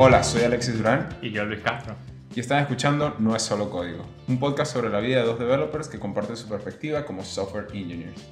[0.00, 1.96] Hola, soy Alexis Durán Y yo, Luis Castro.
[2.32, 5.88] y están escuchando No es solo código, un podcast sobre la vida de dos developers
[5.88, 8.24] que comparten su perspectiva como software engineers.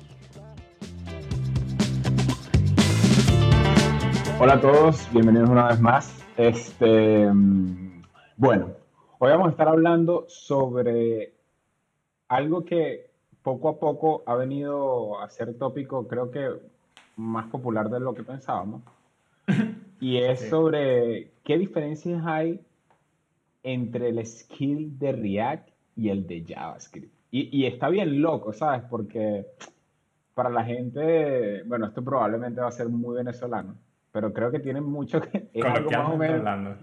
[4.39, 6.25] Hola a todos, bienvenidos una vez más.
[6.37, 8.03] Este, mm,
[8.37, 8.71] bueno,
[9.19, 11.33] hoy vamos a estar hablando sobre
[12.29, 13.11] algo que
[13.43, 16.49] poco a poco ha venido a ser tópico, creo que
[17.17, 18.83] más popular de lo que pensábamos.
[20.01, 20.49] Y es Sí.
[20.49, 22.61] sobre qué diferencias hay
[23.63, 27.13] entre el skill de React y el de JavaScript.
[27.31, 28.83] Y, y está bien loco, ¿sabes?
[28.89, 29.47] Porque
[30.35, 33.75] para la gente, bueno, esto probablemente va a ser muy venezolano,
[34.13, 35.49] pero creo que tiene mucho que...
[35.53, 36.39] Es algo más o menos...
[36.39, 36.77] hablando.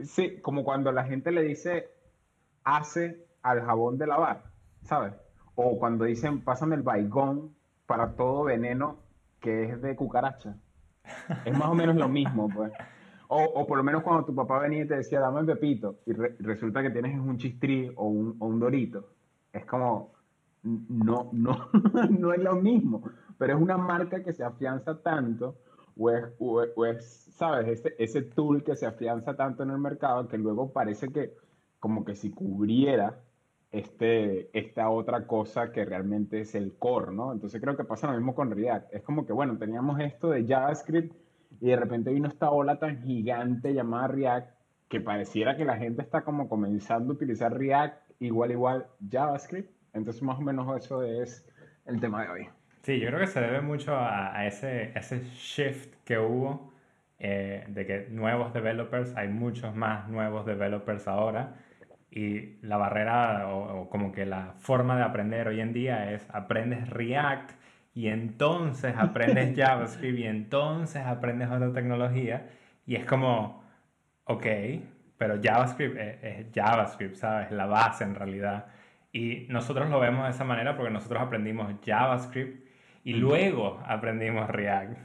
[0.00, 1.88] Sí, como cuando la gente le dice
[2.64, 4.42] hace al jabón de lavar,
[4.82, 5.14] ¿sabes?
[5.54, 7.54] O cuando dicen pásame el baigón
[7.86, 8.96] para todo veneno
[9.40, 10.56] que es de cucaracha.
[11.44, 12.72] Es más o menos lo mismo, pues.
[13.28, 16.00] O, o por lo menos cuando tu papá venía y te decía dame el pepito
[16.06, 19.08] y re- resulta que tienes un chistrí o un, o un dorito.
[19.52, 20.12] Es como,
[20.62, 21.70] no, no,
[22.10, 23.02] no es lo mismo,
[23.38, 25.56] pero es una marca que se afianza tanto
[25.96, 27.04] o es, o es- o es,
[27.36, 27.68] ¿sabes?
[27.68, 31.34] Ese, ese tool que se afianza tanto en el mercado que luego parece que
[31.80, 33.22] como que si cubriera
[33.72, 37.32] este, esta otra cosa que realmente es el core, ¿no?
[37.32, 38.94] Entonces creo que pasa lo mismo con React.
[38.94, 41.14] Es como que, bueno, teníamos esto de JavaScript
[41.60, 44.56] y de repente vino esta ola tan gigante llamada React
[44.88, 49.70] que pareciera que la gente está como comenzando a utilizar React igual, igual JavaScript.
[49.92, 51.46] Entonces más o menos eso es
[51.86, 52.48] el tema de hoy.
[52.82, 56.72] Sí, yo creo que se debe mucho a, ese, ese shift que hubo
[57.18, 61.56] eh, de que nuevos developers, hay muchos más nuevos developers ahora
[62.10, 66.26] y la barrera o, o como que la forma de aprender hoy en día es
[66.32, 67.52] aprendes React
[67.94, 72.48] y entonces aprendes JavaScript y entonces aprendes otra tecnología
[72.86, 73.64] y es como,
[74.24, 74.46] ok,
[75.18, 77.50] pero JavaScript es, es JavaScript, ¿sabes?
[77.50, 78.66] La base en realidad.
[79.12, 82.66] Y nosotros lo vemos de esa manera porque nosotros aprendimos JavaScript
[83.02, 84.98] y luego aprendimos React.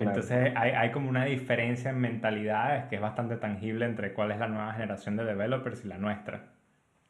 [0.00, 0.16] Claro.
[0.16, 4.38] Entonces hay, hay como una diferencia en mentalidades que es bastante tangible entre cuál es
[4.38, 6.54] la nueva generación de developers y la nuestra.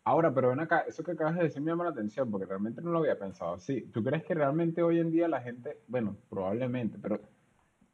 [0.03, 2.83] Ahora, pero ven acá, eso que acabas de decir me llama la atención porque realmente
[2.83, 3.83] no lo había pensado así.
[3.93, 7.21] ¿Tú crees que realmente hoy en día la gente, bueno, probablemente, pero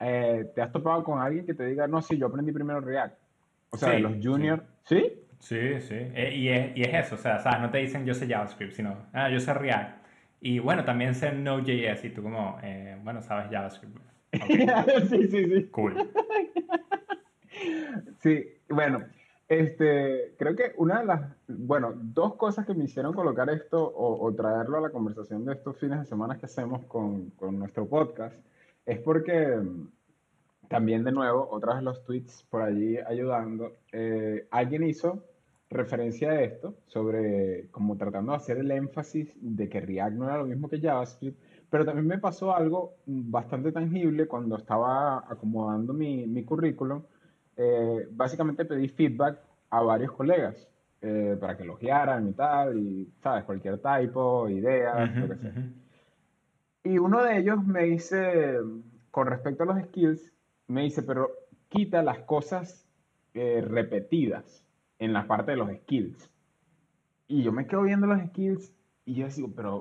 [0.01, 3.19] eh, ¿te has topado con alguien que te diga, no, sí, yo aprendí primero React?
[3.71, 5.13] O sea, Sí, de los juniors, ¿sí?
[5.41, 5.95] Sí, sí.
[5.95, 7.61] Eh, y, es, y es eso, o sea, ¿sabes?
[7.61, 10.07] No te dicen yo sé JavaScript, sino, ah, yo sé React.
[10.41, 13.99] Y bueno, también sé Node.js y tú como, eh, bueno, sabes JavaScript.
[15.09, 15.65] Sí, sí, sí.
[15.71, 15.95] cool.
[18.23, 19.05] Sí, bueno,
[19.49, 24.27] este, creo que una de las, bueno, dos cosas que me hicieron colocar esto o,
[24.27, 27.87] o traerlo a la conversación de estos fines de semana que hacemos con, con nuestro
[27.87, 28.37] podcast
[28.85, 29.89] es porque mm,
[30.69, 35.25] también de nuevo, otra vez los tweets por allí ayudando, eh, alguien hizo
[35.71, 40.39] referencia a esto sobre como tratando de hacer el énfasis de que React no era
[40.39, 41.39] lo mismo que JavaScript,
[41.77, 47.03] pero también me pasó algo mm, bastante tangible cuando estaba acomodando mi, mi currículum.
[47.55, 49.39] Eh, básicamente pedí feedback
[49.69, 50.67] a varios colegas
[51.03, 53.45] eh, para que elogiaran y tal, y, ¿sabes?
[53.45, 55.53] Cualquier typo, ideas, lo que sea.
[56.85, 58.59] Y uno de ellos me dice,
[59.11, 60.33] con respecto a los skills,
[60.69, 61.29] me dice, pero
[61.69, 62.89] quita las cosas
[63.35, 64.65] eh, repetidas
[64.99, 66.31] en la parte de los skills.
[67.29, 68.73] Y yo me quedo viendo los skills
[69.05, 69.81] y yo digo, pero...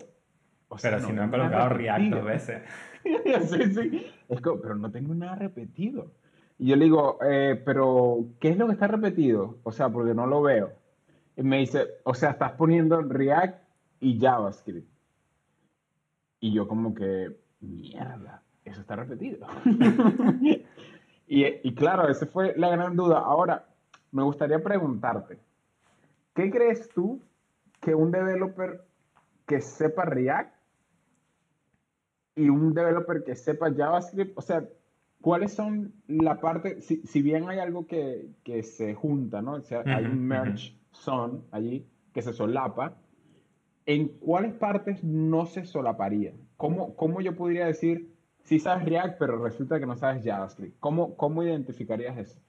[0.76, 2.18] o sea, Pero si no han colocado React repetido".
[2.18, 2.62] dos veces.
[3.50, 4.12] sí, sí.
[4.28, 6.12] Es como, pero no tengo nada repetido.
[6.58, 9.58] Y yo le digo, eh, pero ¿qué es lo que está repetido?
[9.64, 10.74] O sea, porque no lo veo.
[11.38, 13.58] Y me dice, o sea, estás poniendo React
[14.02, 14.90] y JavaScript.
[16.42, 19.48] Y yo como que, mierda, eso está repetido.
[20.42, 20.66] y,
[21.28, 23.20] y claro, esa fue la gran duda.
[23.20, 23.66] Ahora,
[24.12, 25.40] me gustaría preguntarte,
[26.34, 27.22] ¿qué crees tú
[27.80, 28.84] que un developer
[29.46, 30.55] que sepa React
[32.36, 34.64] y un developer que sepa JavaScript, o sea,
[35.22, 39.54] ¿cuáles son la parte, si, si bien hay algo que, que se junta, ¿no?
[39.54, 42.94] O sea, hay un merge son allí que se solapa,
[43.86, 46.34] ¿en cuáles partes no se solaparía?
[46.58, 48.14] ¿Cómo, cómo yo podría decir,
[48.44, 50.80] si sabes React, pero resulta que no sabes JavaScript?
[50.80, 52.40] ¿Cómo, cómo identificarías eso?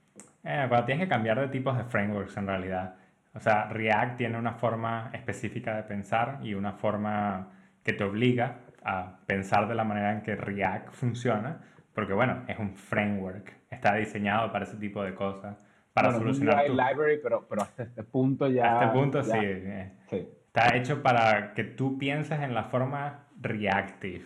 [0.44, 2.94] Eh, pero tienes que cambiar de tipos de frameworks en realidad.
[3.34, 7.50] O sea, React tiene una forma específica de pensar y una forma
[7.82, 11.60] que te obliga a pensar de la manera en que React funciona,
[11.94, 16.26] porque bueno, es un framework, está diseñado para ese tipo de cosas, para Bueno, es
[16.28, 18.80] un solucionar UI tu- library, pero, pero hasta este punto ya...
[18.80, 19.38] A este punto ya- sí.
[19.42, 20.28] eh, sí.
[20.46, 24.24] Está hecho para que tú pienses en la forma reactive.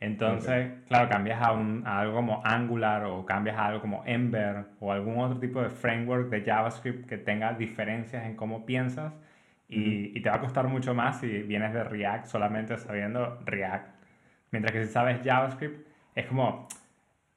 [0.00, 4.66] Entonces, claro, cambias a, un, a, algo como Angular o cambias a algo como Ember
[4.78, 9.12] o algún otro tipo de framework de JavaScript que tenga diferencias en cómo piensas
[9.68, 13.94] y, y, te va a costar mucho más si vienes de React solamente sabiendo React.
[14.50, 16.68] Mientras que si sabes JavaScript, es como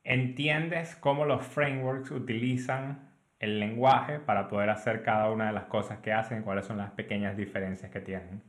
[0.04, 6.00] entiendes cómo los frameworks utilizan el lenguaje para poder hacer cada una de las cosas
[6.00, 8.42] que hacen, cuáles son las pequeñas diferencias que tienen.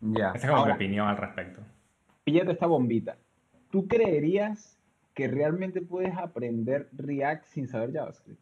[0.00, 0.32] Ya.
[0.34, 1.62] Esa es como mi opinión al respecto
[2.24, 3.16] píllate esta bombita.
[3.70, 4.78] ¿Tú creerías
[5.14, 8.40] que realmente puedes aprender React sin saber JavaScript?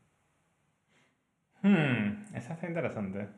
[1.62, 3.28] Hmm, esa está interesante.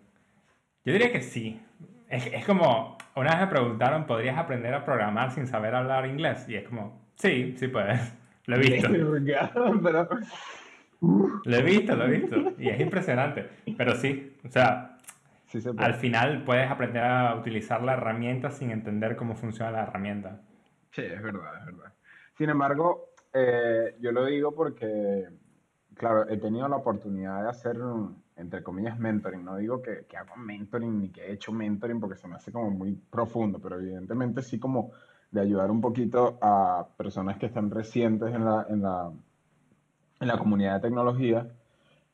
[0.84, 1.60] Yo diría que sí.
[2.08, 6.48] Es, es, como, una vez me preguntaron, ¿podrías aprender a programar sin saber hablar inglés?
[6.48, 8.12] Y es como, sí, sí puedes.
[8.46, 8.88] Lo he visto.
[8.90, 10.08] Pero...
[11.44, 12.36] Lo he visto, lo he visto.
[12.58, 13.48] Y es impresionante.
[13.76, 14.98] Pero sí, o sea,
[15.78, 20.40] al final puedes aprender a utilizar la herramienta sin entender cómo funciona la herramienta.
[20.90, 21.92] Sí, es verdad, es verdad.
[22.36, 25.28] Sin embargo, eh, yo lo digo porque,
[25.94, 27.76] claro, he tenido la oportunidad de hacer,
[28.36, 29.44] entre comillas, mentoring.
[29.44, 32.52] No digo que, que hago mentoring ni que he hecho mentoring porque se me hace
[32.52, 34.92] como muy profundo, pero evidentemente sí como
[35.30, 39.10] de ayudar un poquito a personas que están recientes en la, en la,
[40.20, 41.46] en la comunidad de tecnología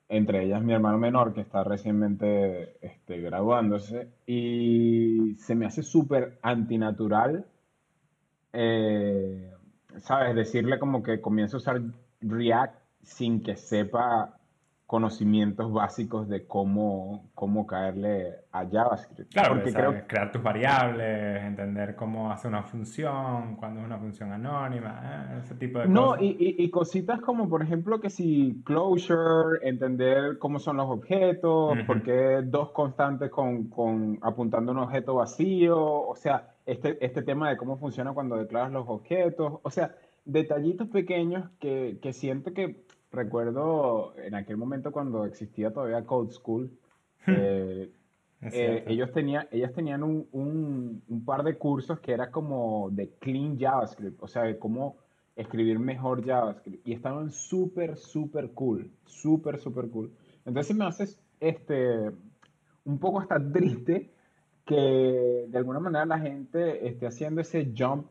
[0.08, 6.38] entre ellas mi hermano menor que está recientemente este, graduándose y se me hace súper
[6.42, 7.44] antinatural,
[8.52, 9.52] eh,
[9.98, 10.34] ¿sabes?
[10.34, 11.82] Decirle como que comienzo a usar
[12.22, 14.38] React sin que sepa
[14.88, 19.30] conocimientos básicos de cómo, cómo caerle a JavaScript.
[19.30, 20.06] Claro, porque creo...
[20.06, 25.56] crear tus variables, entender cómo hace una función, cuando es una función anónima, eh, ese
[25.56, 26.20] tipo de no, cosas.
[26.22, 31.76] No, y, y, cositas como, por ejemplo, que si closure, entender cómo son los objetos,
[31.86, 37.20] por qué dos constantes con, con, apuntando a un objeto vacío, o sea, este, este
[37.20, 39.94] tema de cómo funciona cuando declaras los objetos, o sea,
[40.24, 46.70] detallitos pequeños que, que siento que recuerdo en aquel momento cuando existía todavía Code School,
[47.26, 47.90] eh,
[48.40, 53.10] eh, ellos tenían, ellas tenían un, un, un, par de cursos que era como de
[53.18, 54.96] clean JavaScript, o sea, de cómo
[55.34, 56.86] escribir mejor JavaScript.
[56.86, 60.12] Y estaban súper, súper cool, súper, súper cool.
[60.44, 61.08] Entonces me hace
[61.40, 62.10] este,
[62.84, 64.10] un poco hasta triste
[64.64, 68.10] que de alguna manera la gente esté haciendo ese jump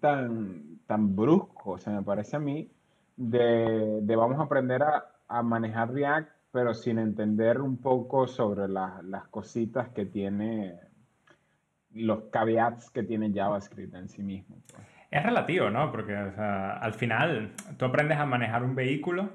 [0.00, 2.70] tan, tan brusco, o sea, me parece a mí,
[3.16, 9.88] de, vamos a aprender a, manejar React, pero sin entender un poco sobre las cositas
[9.88, 10.78] que tiene,
[11.92, 14.56] los caveats que tiene JavaScript en sí mismo.
[14.72, 14.86] Pues.
[15.14, 15.92] Es relativo, ¿no?
[15.92, 19.30] Porque al final tú aprendes a manejar un vehículo,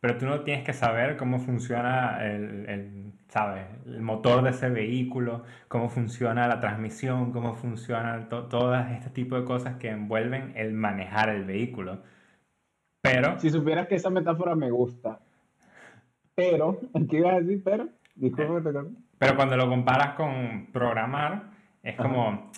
[0.00, 3.64] pero tú no tienes que saber cómo funciona el, ¿sabes?
[3.86, 9.44] el motor de ese vehículo, cómo funciona la transmisión, cómo funciona todo este tipo de
[9.44, 12.02] cosas que envuelven el manejar el vehículo.
[13.02, 13.38] Pero.
[13.38, 15.18] Si supieras que esa metáfora me gusta.
[16.34, 17.62] Pero, ¿qué ibas a decir?
[17.64, 17.88] Pero,
[19.18, 21.44] Pero cuando lo comparas con programar,
[21.82, 22.50] es como.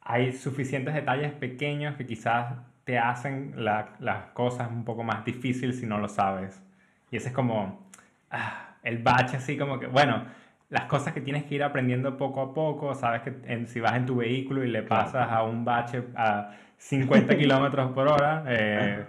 [0.00, 2.54] Hay suficientes detalles pequeños que quizás
[2.84, 6.62] te hacen las cosas un poco más difíciles si no lo sabes.
[7.10, 7.86] Y ese es como.
[8.30, 9.86] Ah, el bache, así como que.
[9.86, 10.24] Bueno,
[10.70, 12.94] las cosas que tienes que ir aprendiendo poco a poco.
[12.94, 17.36] Sabes que si vas en tu vehículo y le pasas a un bache a 50
[17.38, 18.44] kilómetros por hora.
[18.46, 19.04] Eh,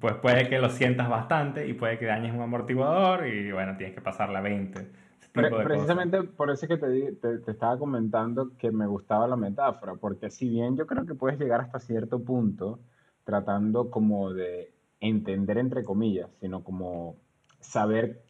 [0.00, 3.94] pues puede que lo sientas bastante y puede que dañes un amortiguador y bueno, tienes
[3.94, 4.90] que pasarle a 20.
[5.32, 10.48] precisamente por eso que te, te, estaba comentando que me gustaba la metáfora, porque si
[10.48, 12.80] bien yo creo que puedes llegar hasta cierto punto
[13.24, 17.16] tratando como de entender entre comillas, sino como
[17.60, 18.22] saber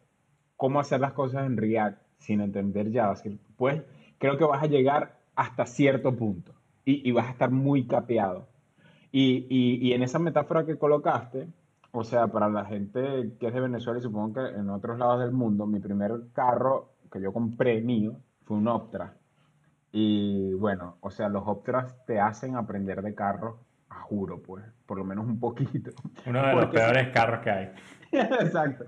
[0.55, 3.83] cómo hacer las cosas en React sin entender JavaScript, pues
[4.17, 6.53] creo que vas a llegar hasta cierto punto
[6.85, 8.47] y, y vas a estar muy capeado.
[9.11, 11.47] Y, y, en esa metáfora que colocaste,
[11.91, 15.19] o sea, para la gente que es de Venezuela y supongo que en otros lados
[15.21, 19.15] del mundo, mi primer carro que yo compré mío fue un Optra.
[19.91, 24.99] Y bueno, o sea, los Optras te hacen aprender de carro, a juro, pues, por
[24.99, 25.91] lo menos un poquito.
[26.27, 27.71] Uno de los peores carros que hay.
[28.11, 28.85] Exacto.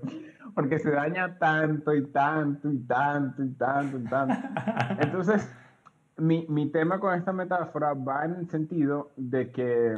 [0.54, 4.48] Porque se daña tanto y tanto y tanto y tanto y tanto.
[5.00, 5.50] Entonces,
[6.18, 9.96] mi, mi, tema con esta metáfora va en el sentido de que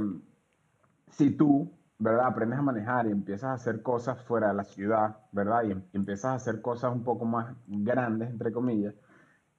[1.11, 2.27] si tú, ¿verdad?
[2.27, 5.65] Aprendes a manejar y empiezas a hacer cosas fuera de la ciudad, ¿verdad?
[5.65, 8.95] Y, em, empiezas a hacer cosas un poco más grandes, entre comillas,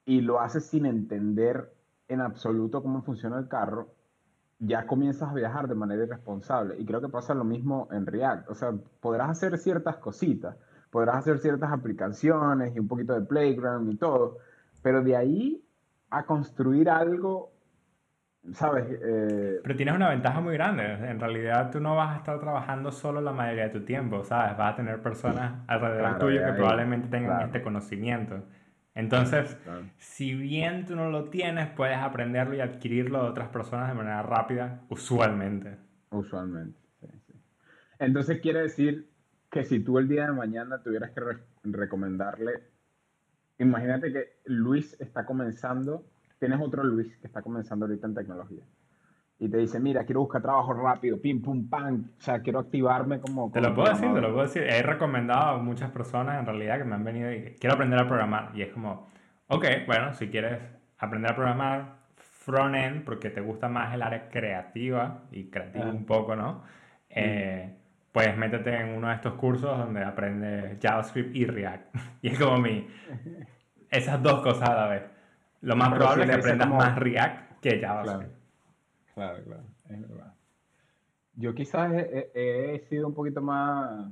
[0.04, 1.72] y lo haces sin entender
[2.08, 3.88] en absoluto cómo funciona el carro,
[4.58, 6.78] ya comienzas a viajar de manera irresponsable.
[6.78, 8.50] Y creo que pasa lo mismo en React.
[8.50, 10.56] O sea, podrás hacer ciertas cositas,
[10.90, 14.38] podrás hacer ciertas aplicaciones y un poquito de playground y todo,
[14.82, 15.62] pero de ahí
[16.10, 17.52] a construir algo
[18.52, 18.84] ¿sabes?
[18.90, 20.84] Eh, Pero tienes una ventaja muy grande.
[20.84, 24.56] En realidad tú no vas a estar trabajando solo la mayoría de tu tiempo, ¿sabes?
[24.56, 27.46] Vas a tener personas alrededor Claro, tuyo que ahí, probablemente tengan claro.
[27.46, 28.44] este conocimiento.
[28.94, 29.82] Entonces, Claro.
[29.98, 34.22] si bien tú no lo tienes, puedes aprenderlo y adquirirlo de otras personas de manera
[34.22, 35.76] rápida, usualmente.
[36.10, 36.78] Usualmente.
[37.00, 37.34] sí, sí.
[37.98, 39.10] Entonces quiere decir
[39.50, 42.52] que si tú el día de mañana tuvieras que re- recomendarle,
[43.58, 46.04] imagínate que Luis está comenzando,
[46.38, 48.62] tienes otro Luis que está comenzando ahorita en tecnología.
[49.38, 52.04] Y te dice, mira, quiero buscar trabajo rápido, pim, pum, pam.
[52.18, 53.50] O sea, quiero activarme como...
[53.52, 54.22] Te lo puedo decir, te programador".
[54.30, 54.62] lo puedo decir.
[54.62, 58.06] He recomendado a muchas personas en realidad que me han venido y quiero aprender a
[58.08, 58.50] programar.
[58.54, 59.08] Y es como,
[59.48, 60.58] ok, bueno, si quieres
[60.98, 65.90] aprender a programar front-end porque te gusta más el área creativa y creativa Ah.
[65.90, 66.62] un poco, ¿no?
[67.10, 67.76] Eh,
[68.12, 71.94] pues métete en uno de estos cursos donde aprendes JavaScript y React.
[72.22, 72.88] Y es como mi...
[73.90, 75.02] Esas dos cosas a la vez.
[75.66, 78.32] Lo más probable sí es que aprendas como- más React que JavaScript.
[79.14, 80.32] Claro, claro, es verdad.
[81.34, 84.06] Yo quizás he, he- sido un poquito más,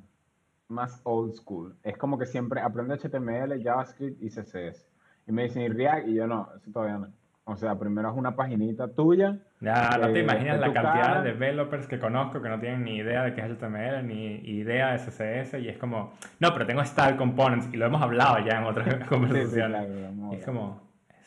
[0.69, 1.75] más old school.
[1.83, 4.87] Es como que siempre aprendo HTML, JavaScript y CSS.
[5.27, 6.09] Y me dicen, ¿y React?
[6.09, 7.09] Y yo no, eso todavía no.
[7.47, 9.39] O sea, primero es una paginita tuya.
[9.61, 11.23] Ya no te eh, imaginas la cantidad cara.
[11.23, 14.93] de developers que conozco que no tienen ni idea de qué es HTML, ni idea
[14.93, 18.59] de CSS, y es como, no, pero tengo Style Components, y lo hemos hablado ya
[18.59, 19.87] en otras Sí, sí, conversaciones.
[19.87, 20.81] claro, Y es como,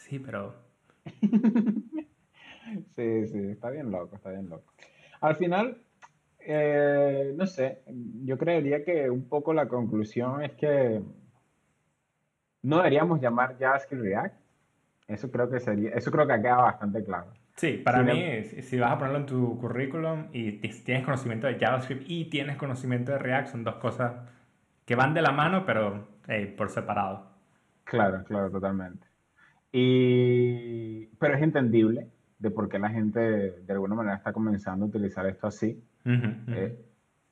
[0.10, 0.56] sí, pero...
[2.98, 4.74] Sí, sí, está bien loco, está bien loco.
[5.22, 5.78] Al final,
[6.40, 7.82] eh, no sé,
[8.26, 11.02] yo creería que un poco la conclusión es que
[12.64, 14.36] no deberíamos llamar JavaScript React.
[15.08, 17.32] Eso creo que sería, eso creo que ha quedado bastante claro.
[17.56, 21.48] Sí, para mí, si si vas a ponerlo en tu currículum y ti- tienes conocimiento
[21.48, 24.12] de JavaScript y tienes conocimiento de React, son dos cosas
[24.86, 27.32] que van de la mano, pero hey, por separado.
[27.86, 29.08] Claro, claro, totalmente.
[29.72, 32.08] Y, pero es entendible
[32.40, 35.84] de por qué la gente de alguna manera está comenzando a utilizar esto así.
[36.06, 36.52] Ujú, ujú.
[36.54, 36.86] eh,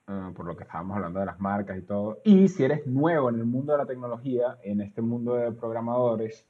[0.07, 2.19] eh, por lo que estábamos hablando de las marcas y todo.
[2.23, 6.47] Y si eres nuevo en el mundo de la tecnología, en este mundo de programadores,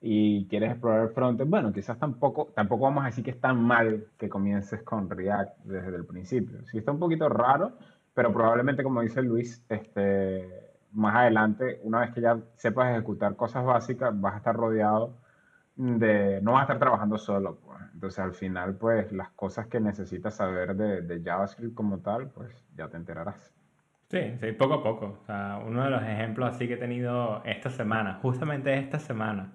[0.00, 3.62] y quieres explorar el frontend, bueno, quizás tampoco, tampoco vamos a decir que es tan
[3.62, 6.64] mal que comiences con React desde el principio.
[6.66, 7.72] Sí está un poquito raro,
[8.12, 13.64] pero probablemente, como dice Luis, este, más adelante, una vez que ya sepas ejecutar cosas
[13.64, 15.14] básicas, vas a estar rodeado
[15.76, 17.80] de, no vas a estar trabajando solo, pues.
[17.94, 22.52] Entonces, al final, pues, las cosas que necesitas saber de, de JavaScript como tal, pues,
[22.76, 23.52] ya te enterarás.
[24.08, 25.18] Sí, sí, poco a poco.
[25.20, 29.52] O sea, uno de los ejemplos así que he tenido esta semana, justamente esta semana,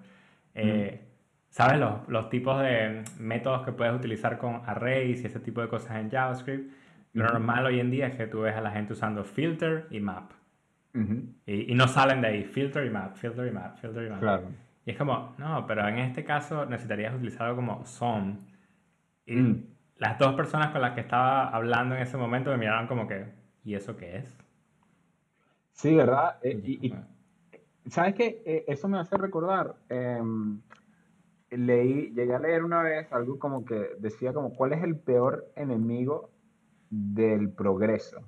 [0.54, 1.00] eh,
[1.48, 1.80] ¿sabes?
[1.80, 5.96] Los, los tipos de métodos que puedes utilizar con arrays y ese tipo de cosas
[5.96, 6.70] en JavaScript.
[7.14, 10.00] Lo normal hoy en día es que tú ves a la gente usando filter y
[10.00, 10.32] map.
[10.94, 14.10] Ujú, Y, y no salen de ahí, filter y map, filter y map, filter y
[14.10, 14.20] map.
[14.20, 14.48] Claro.
[14.84, 18.38] Y es como, no, pero en este caso necesitarías utilizar algo como SOM.
[19.26, 19.76] Y Mm.
[19.96, 23.26] las dos personas con las que estaba hablando en ese momento me miraron como que,
[23.64, 24.38] ¿y eso qué es?
[25.72, 26.38] Sí, ¿verdad?
[26.42, 26.94] Eh, y, y.
[27.90, 28.42] ¿Sabes qué?
[28.46, 29.76] Eh, eso me hace recordar.
[29.88, 30.60] em,
[31.50, 35.52] leí, llegué a leer una vez algo como que decía como cuál es el peor
[35.56, 36.30] enemigo
[36.90, 38.22] del progreso.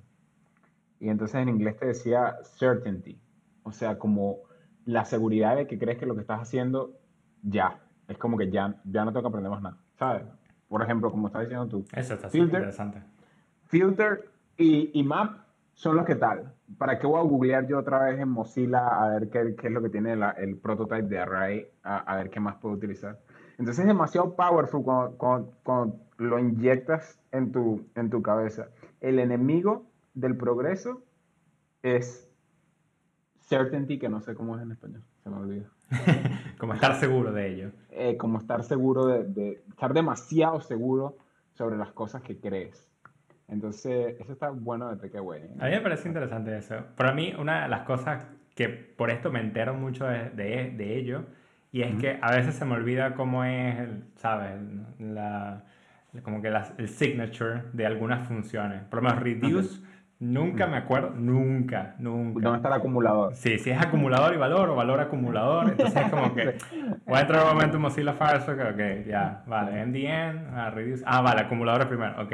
[0.99, 3.19] Y entonces en inglés te decía certainty.
[3.63, 4.39] O sea, como
[4.85, 6.93] la seguridad de que crees que lo que estás haciendo
[7.43, 7.79] ya.
[8.07, 9.77] Es como que ya, ya no tengo que aprender más nada.
[9.97, 10.23] ¿Sabes?
[10.67, 11.85] Por ejemplo, como estás diciendo tú.
[11.93, 12.59] Eso está Filter.
[12.59, 13.01] interesante.
[13.65, 15.39] Filter y, y Map
[15.73, 16.53] son los que tal.
[16.77, 19.73] ¿Para qué voy a googlear yo otra vez en Mozilla a ver qué, qué es
[19.73, 23.19] lo que tiene la- el prototype de Array, a, a ver qué más puedo utilizar?
[23.57, 28.69] Entonces es demasiado powerful cuando, cuando- cuando lo inyectas en tu, en tu cabeza.
[29.01, 31.01] El enemigo del progreso
[31.83, 32.24] es
[33.45, 35.65] certainty, que no sé cómo es en español, se me olvida.
[36.57, 37.71] Como estar seguro de ello.
[37.91, 41.17] Eh, como estar seguro de, de- estar demasiado seguro
[41.53, 42.87] sobre las cosas que crees.
[43.47, 45.43] Entonces, eso está bueno de Takeaway.
[45.43, 45.49] ¿eh?
[45.59, 46.75] A mí me parece interesante eso.
[46.95, 48.25] Para mí, una de las cosas
[48.55, 51.25] que por esto me entero mucho de, de- de ello,
[51.71, 54.53] y es que a veces se me olvida cómo es, el, ¿sabes?
[54.99, 55.63] La,
[56.23, 58.81] como que las- el signature de algunas funciones.
[58.85, 59.81] Por lo menos reduce,
[60.19, 62.41] nunca me acuerdo, nunca, nunca.
[62.41, 63.35] ¿Dónde está el acumulador?
[63.35, 66.57] Sí, si es acumulador y valor o valor acumulador, entonces es como que
[67.05, 71.21] voy a entrar un momento en Mozilla Firefox, ok, ya, vale, MDN, ah, reduce, ah,
[71.21, 72.33] vale, acumuladores primero, ok.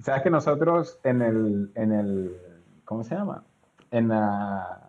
[0.00, 2.36] Sabes que nosotros en el, en el,
[2.84, 3.44] ¿cómo se llama?
[3.90, 4.80] En la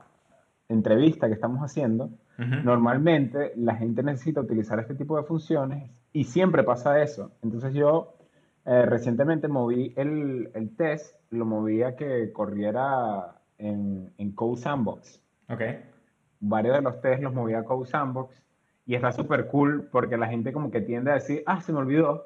[0.69, 6.63] entrevista que estamos haciendo, normalmente la gente necesita utilizar este tipo de funciones y siempre
[6.63, 7.31] pasa eso.
[7.41, 8.16] Entonces yo
[8.67, 15.21] eh, recientemente moví el, el test, lo moví a que corriera en, en Code Sandbox.
[15.49, 15.61] Ok,
[16.39, 18.43] Varios de los tests los moví a Code Sandbox
[18.85, 21.79] y está súper cool porque la gente como que tiende a decir, ah, se me
[21.79, 22.25] olvidó,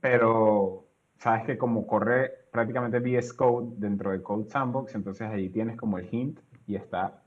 [0.00, 0.86] pero
[1.18, 5.98] sabes que como corre prácticamente VS Code dentro de Code Sandbox, entonces ahí tienes como
[5.98, 7.22] el hint y está,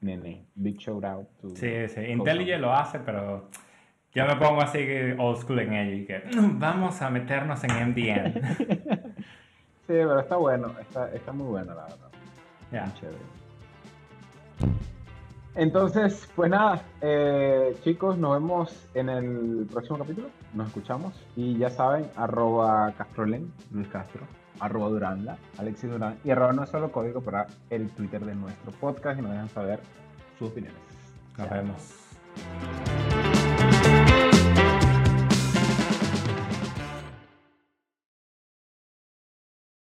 [0.00, 3.48] nene, big shout out to Sí, sí, IntelliJ lo hace, pero
[4.14, 4.78] yo me pongo así
[5.18, 9.14] old school en ello y que "Mm, vamos a meternos en MDN.
[9.86, 11.98] Sí, pero está bueno, está, está muy bueno, la verdad.
[12.72, 12.84] Ya.
[12.86, 13.18] Muy chévere.
[15.56, 20.28] Entonces, pues nada, eh, chicos, nos vemos en el próximo capítulo.
[20.54, 21.12] Nos escuchamos.
[21.36, 24.22] Y ya saben, arroba Castrolen, Luis Castro,
[24.58, 28.72] arroba Duranda, Alexis Durán, y arroba no es solo código para el Twitter de nuestro
[28.72, 29.80] podcast y nos dejan saber
[30.38, 30.80] sus opiniones.
[31.36, 31.56] Nos Chao.
[31.58, 32.93] vemos.